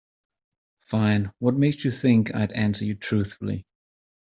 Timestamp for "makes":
1.53-1.85